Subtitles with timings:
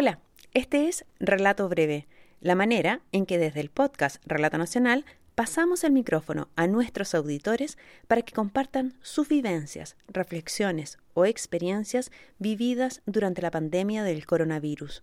[0.00, 0.20] Hola,
[0.54, 2.06] este es Relato Breve,
[2.40, 7.76] la manera en que desde el podcast Relato Nacional pasamos el micrófono a nuestros auditores
[8.06, 15.02] para que compartan sus vivencias, reflexiones o experiencias vividas durante la pandemia del coronavirus.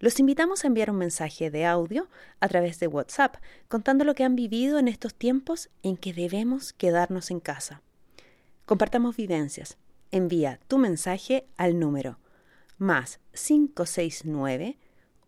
[0.00, 2.08] Los invitamos a enviar un mensaje de audio
[2.40, 3.36] a través de WhatsApp
[3.68, 7.80] contando lo que han vivido en estos tiempos en que debemos quedarnos en casa.
[8.66, 9.76] Compartamos vivencias.
[10.10, 12.18] Envía tu mensaje al número
[12.78, 14.78] más 569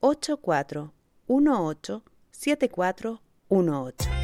[0.01, 4.15] 8418 7418.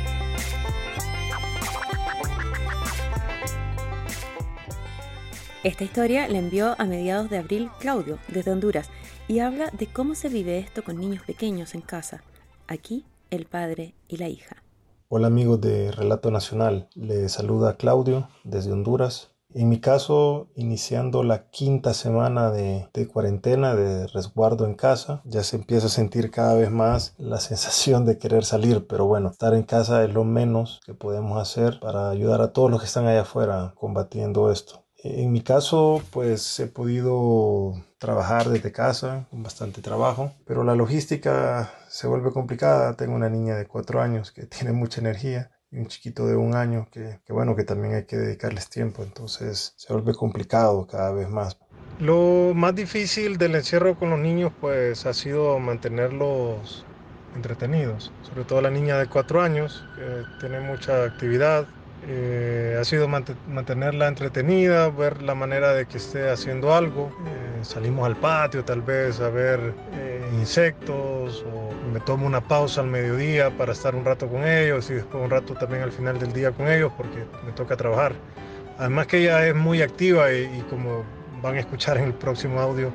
[5.62, 8.88] Esta historia la envió a mediados de abril Claudio, desde Honduras,
[9.28, 12.22] y habla de cómo se vive esto con niños pequeños en casa.
[12.66, 14.62] Aquí, el padre y la hija.
[15.08, 19.32] Hola amigos de Relato Nacional, les saluda Claudio desde Honduras.
[19.52, 25.56] En mi caso, iniciando la quinta semana de, cuarentena, de resguardo en casa, ya se
[25.56, 29.64] empieza a sentir cada vez más la sensación de querer salir, pero bueno, estar en
[29.64, 33.22] casa es lo menos que podemos hacer para ayudar a todos los que están allá
[33.22, 34.84] afuera combatiendo esto.
[35.02, 41.72] En mi caso, pues he podido trabajar desde casa, con bastante trabajo, pero la logística
[41.88, 42.94] se vuelve complicada.
[42.94, 46.88] Tengo una niña de cuatro años que tiene mucha energía un chiquito de un año
[46.90, 51.28] que, que, bueno, que también hay que dedicarles tiempo, entonces se vuelve complicado cada vez
[51.28, 51.58] más.
[51.98, 56.84] Lo más difícil del encierro con los niños pues ha sido mantenerlos
[57.36, 61.66] entretenidos, sobre todo la niña de cuatro años que tiene mucha actividad,
[62.08, 67.12] eh, ha sido mantenerla entretenida, ver la manera de que esté haciendo algo.
[67.26, 72.80] Eh, salimos al patio tal vez a ver eh, insectos o me tomo una pausa
[72.80, 76.18] al mediodía para estar un rato con ellos y después un rato también al final
[76.18, 78.14] del día con ellos porque me toca trabajar.
[78.78, 81.04] Además que ella es muy activa y, y como
[81.42, 82.92] van a escuchar en el próximo audio,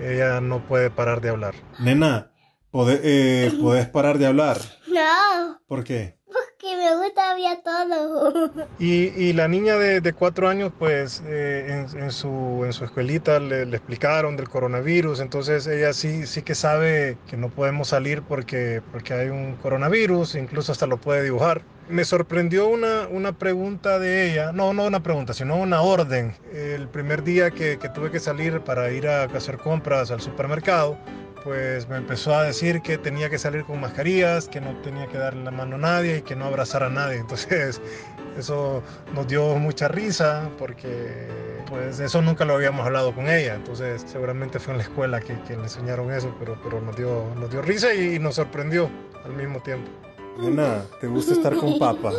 [0.00, 1.54] ella no puede parar de hablar.
[1.78, 2.30] Nena,
[2.70, 4.58] ¿podés, ¿podés parar de hablar?
[4.86, 5.60] No.
[5.66, 6.17] ¿Por qué?
[6.58, 8.68] Que me gusta ver todo.
[8.78, 12.84] Y, y la niña de, de, cuatro años, pues eh, en, en, su, en su
[12.84, 17.88] escuelita le, le, explicaron del coronavirus, entonces ella sí, sí que sabe que no podemos
[17.88, 21.62] salir porque, porque hay un coronavirus, incluso hasta lo puede dibujar.
[21.88, 26.36] Me sorprendió una, una pregunta de ella, no, no una pregunta, sino una orden.
[26.52, 30.98] El primer día que, que tuve que salir para ir a hacer compras al supermercado,
[31.44, 35.18] pues me empezó a decir que tenía que salir con mascarillas, que no tenía que
[35.18, 37.18] darle la mano a nadie y que no abrazar a nadie.
[37.18, 37.80] Entonces
[38.38, 38.82] eso
[39.14, 41.28] nos dio mucha risa porque
[41.68, 43.54] pues eso nunca lo habíamos hablado con ella.
[43.54, 47.24] Entonces seguramente fue en la escuela que, que le enseñaron eso, pero, pero nos, dio,
[47.36, 48.90] nos dio risa y nos sorprendió
[49.24, 49.90] al mismo tiempo.
[50.38, 52.12] Nena, ¿te gusta estar con papá?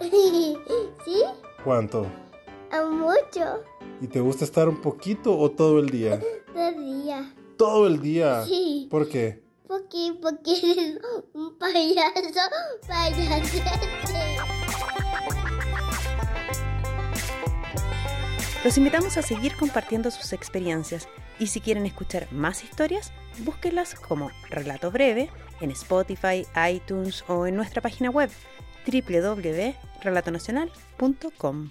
[0.00, 0.56] ¿Sí?
[1.64, 2.06] ¿Cuánto?
[2.70, 3.62] A mucho.
[4.00, 6.20] ¿Y te gusta estar un poquito o todo el día?
[6.52, 7.34] Todo el día.
[7.56, 8.44] Todo el día.
[8.44, 8.88] Sí.
[8.90, 9.42] ¿Por qué?
[9.66, 10.98] Porque, porque eres
[11.32, 12.20] un payaso,
[12.86, 13.58] payaso.
[18.64, 23.12] Los invitamos a seguir compartiendo sus experiencias y si quieren escuchar más historias,
[23.44, 25.28] búsquenlas como Relato Breve
[25.60, 28.30] en Spotify, iTunes o en nuestra página web
[28.86, 31.70] www.relatonacional.com.